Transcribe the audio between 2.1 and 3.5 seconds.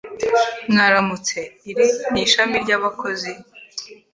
ni ishami ryabakozi?